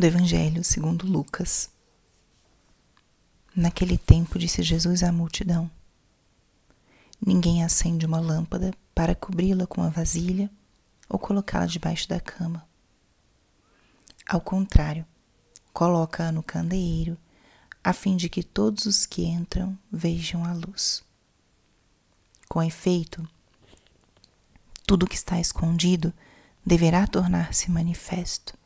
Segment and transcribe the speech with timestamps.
[0.00, 1.68] do Evangelho segundo Lucas.
[3.54, 5.70] Naquele tempo disse Jesus à multidão:
[7.24, 10.50] Ninguém acende uma lâmpada para cobri-la com uma vasilha
[11.06, 12.66] ou colocá-la debaixo da cama.
[14.26, 15.04] Ao contrário,
[15.70, 17.18] coloca-a no candeeiro,
[17.84, 21.04] a fim de que todos os que entram vejam a luz.
[22.48, 23.28] Com efeito,
[24.86, 26.10] tudo que está escondido
[26.64, 28.58] deverá tornar-se manifesto,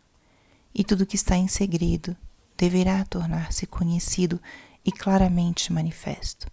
[0.75, 2.17] e tudo que está em segredo
[2.57, 4.40] deverá tornar-se conhecido
[4.85, 6.50] e claramente manifesto.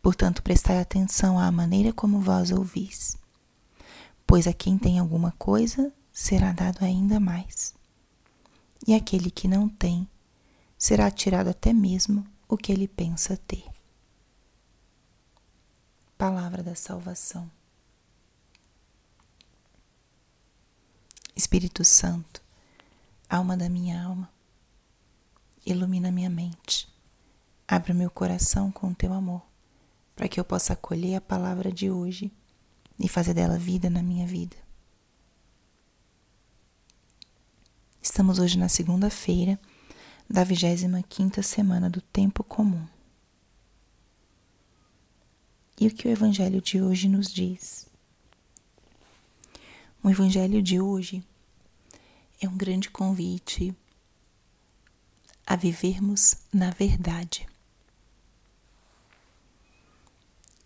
[0.00, 3.16] Portanto, prestai atenção à maneira como vós ouvis,
[4.26, 7.74] pois a quem tem alguma coisa será dado ainda mais,
[8.86, 10.08] e aquele que não tem
[10.78, 13.64] será tirado até mesmo o que ele pensa ter.
[16.16, 17.50] Palavra da Salvação.
[21.34, 22.45] Espírito Santo,
[23.28, 24.30] alma da minha alma,
[25.64, 26.88] ilumina minha mente,
[27.66, 29.42] abre meu coração com teu amor,
[30.14, 32.32] para que eu possa acolher a palavra de hoje
[32.98, 34.56] e fazer dela vida na minha vida.
[38.00, 39.58] Estamos hoje na segunda-feira
[40.30, 42.86] da 25 semana do tempo comum.
[45.78, 47.86] E o que o evangelho de hoje nos diz?
[50.02, 51.22] O evangelho de hoje
[52.40, 53.74] é um grande convite
[55.46, 57.46] a vivermos na verdade.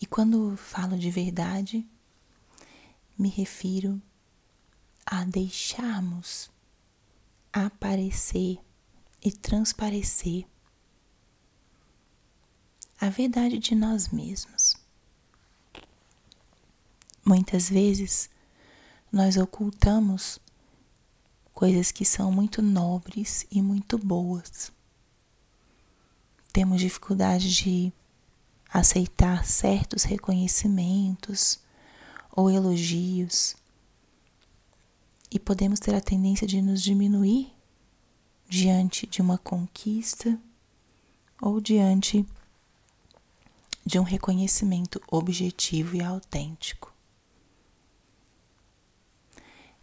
[0.00, 1.86] E quando falo de verdade,
[3.18, 4.00] me refiro
[5.04, 6.50] a deixarmos
[7.52, 8.58] aparecer
[9.22, 10.46] e transparecer
[12.98, 14.74] a verdade de nós mesmos.
[17.24, 18.30] Muitas vezes
[19.12, 20.38] nós ocultamos
[21.60, 24.72] coisas que são muito nobres e muito boas.
[26.50, 27.92] Temos dificuldade de
[28.72, 31.60] aceitar certos reconhecimentos
[32.34, 33.54] ou elogios
[35.30, 37.52] e podemos ter a tendência de nos diminuir
[38.48, 40.40] diante de uma conquista
[41.42, 42.24] ou diante
[43.84, 46.90] de um reconhecimento objetivo e autêntico.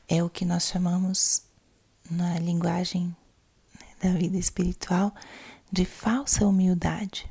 [0.07, 1.45] É o que nós chamamos
[2.09, 3.16] na linguagem
[3.79, 5.13] né, da vida espiritual
[5.72, 7.29] de falsa humildade.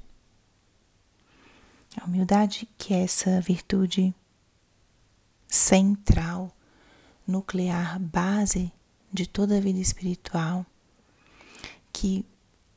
[2.01, 4.15] A humildade que é essa virtude
[5.49, 6.55] central,
[7.27, 8.73] nuclear, base
[9.13, 10.67] de toda a vida espiritual,
[11.93, 12.25] que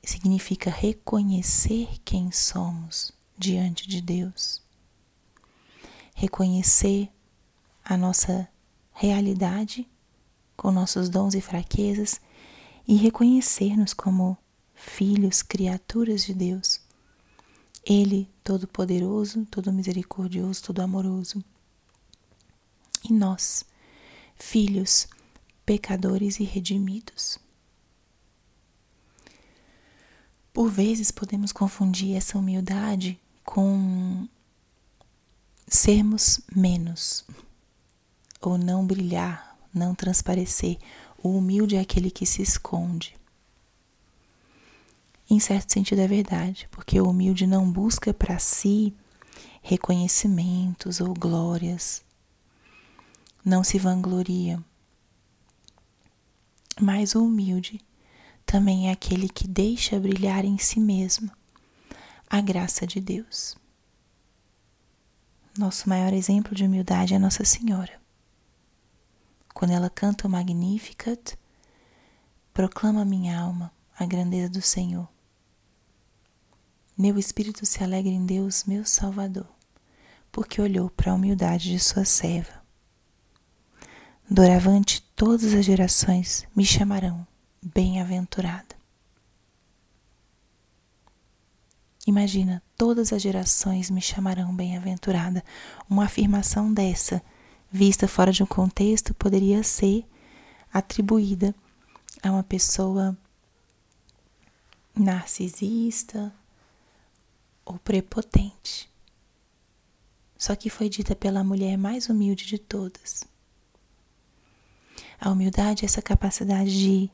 [0.01, 4.61] significa reconhecer quem somos diante de Deus,
[6.15, 7.11] reconhecer
[7.83, 8.47] a nossa
[8.93, 9.87] realidade
[10.59, 12.19] com nossos dons e fraquezas
[12.85, 14.37] e reconhecer-nos como
[14.75, 16.81] filhos, criaturas de Deus.
[17.85, 21.41] Ele, todo-poderoso, todo misericordioso, todo amoroso.
[23.09, 23.63] E nós,
[24.35, 25.07] filhos,
[25.65, 27.39] pecadores e redimidos.
[30.51, 34.27] Por vezes podemos confundir essa humildade com
[35.69, 37.25] sermos menos
[38.41, 40.77] ou não brilhar não transparecer.
[41.21, 43.17] O humilde é aquele que se esconde.
[45.29, 48.93] Em certo sentido é verdade, porque o humilde não busca para si
[49.61, 52.03] reconhecimentos ou glórias,
[53.45, 54.63] não se vangloria.
[56.81, 57.79] Mas o humilde
[58.45, 61.29] também é aquele que deixa brilhar em si mesmo
[62.27, 63.55] a graça de Deus.
[65.57, 67.99] Nosso maior exemplo de humildade é Nossa Senhora
[69.59, 71.37] quando ela canta o Magnificat,
[72.53, 75.05] proclama minha alma a grandeza do Senhor.
[76.97, 79.49] Meu espírito se alegra em Deus, meu Salvador,
[80.31, 82.63] porque olhou para a humildade de sua serva.
[84.31, 87.27] Doravante todas as gerações me chamarão
[87.61, 88.77] bem-aventurada.
[92.07, 95.43] Imagina, todas as gerações me chamarão bem-aventurada.
[95.89, 97.21] Uma afirmação dessa
[97.71, 100.05] vista fora de um contexto, poderia ser
[100.73, 101.53] atribuída
[102.21, 103.17] a uma pessoa
[104.95, 106.33] narcisista
[107.63, 108.89] ou prepotente.
[110.37, 113.23] Só que foi dita pela mulher mais humilde de todas.
[115.19, 117.11] A humildade é essa capacidade de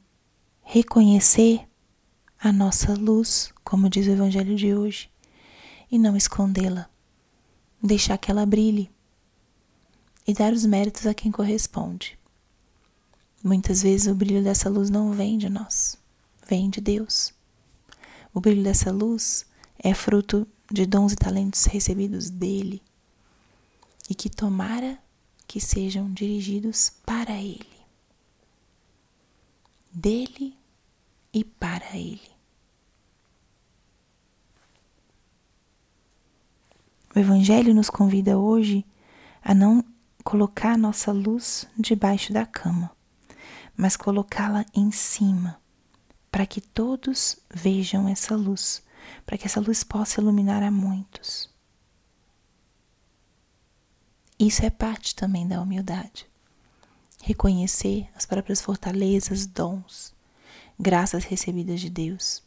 [0.61, 1.67] reconhecer
[2.39, 5.09] a nossa luz, como diz o Evangelho de hoje,
[5.91, 6.89] e não escondê-la,
[7.81, 8.94] deixar que ela brilhe
[10.27, 12.17] e dar os méritos a quem corresponde.
[13.43, 15.97] Muitas vezes o brilho dessa luz não vem de nós,
[16.47, 17.33] vem de Deus.
[18.33, 19.45] O brilho dessa luz
[19.77, 22.81] é fruto de dons e talentos recebidos dele
[24.09, 24.97] e que tomara
[25.47, 27.69] que sejam dirigidos para ele,
[29.91, 30.57] dele
[31.31, 32.35] e para ele.
[37.15, 38.83] O Evangelho nos convida hoje
[39.41, 39.81] a não
[40.25, 42.89] colocar nossa luz debaixo da cama,
[43.77, 45.61] mas colocá-la em cima,
[46.31, 48.81] para que todos vejam essa luz,
[49.23, 51.47] para que essa luz possa iluminar a muitos.
[54.39, 56.27] Isso é parte também da humildade.
[57.21, 60.11] Reconhecer as próprias fortalezas, dons,
[60.77, 62.41] graças recebidas de Deus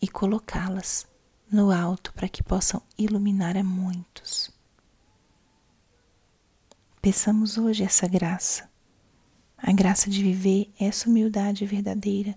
[0.00, 1.06] e colocá-las
[1.52, 4.55] no alto para que possam iluminar a muitos.
[7.06, 8.68] Peçamos hoje essa graça,
[9.56, 12.36] a graça de viver essa humildade verdadeira,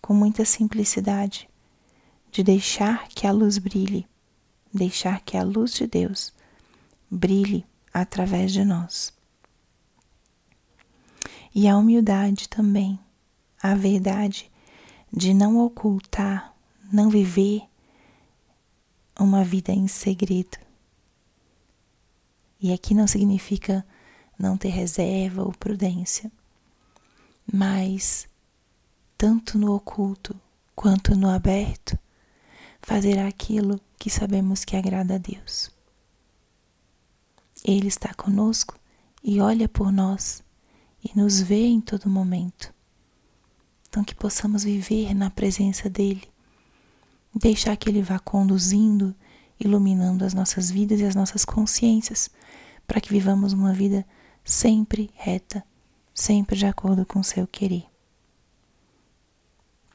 [0.00, 1.46] com muita simplicidade,
[2.32, 4.08] de deixar que a luz brilhe,
[4.72, 6.32] deixar que a luz de Deus
[7.10, 7.62] brilhe
[7.92, 9.12] através de nós.
[11.54, 12.98] E a humildade também,
[13.62, 14.50] a verdade
[15.12, 16.54] de não ocultar,
[16.90, 17.64] não viver
[19.18, 20.56] uma vida em segredo.
[22.60, 23.86] E aqui não significa
[24.38, 26.30] não ter reserva ou prudência,
[27.50, 28.28] mas
[29.16, 30.38] tanto no oculto
[30.74, 31.98] quanto no aberto,
[32.80, 35.70] fazer aquilo que sabemos que agrada a Deus.
[37.62, 38.78] Ele está conosco
[39.22, 40.42] e olha por nós
[41.04, 42.72] e nos vê em todo momento.
[43.88, 46.30] Então, que possamos viver na presença dEle
[47.34, 49.14] deixar que Ele vá conduzindo,
[49.60, 52.30] iluminando as nossas vidas e as nossas consciências,
[52.86, 54.06] para que vivamos uma vida
[54.44, 55.62] sempre reta,
[56.14, 57.84] sempre de acordo com o seu querer.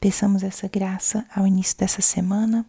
[0.00, 2.64] Peçamos essa graça ao início dessa semana,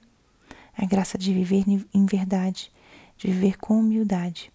[0.76, 1.64] a graça de viver
[1.94, 2.72] em verdade,
[3.18, 4.52] de viver com humildade,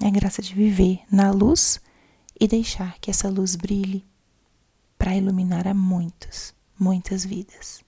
[0.00, 1.80] a graça de viver na luz
[2.38, 4.04] e deixar que essa luz brilhe
[4.96, 7.87] para iluminar a muitos, muitas vidas.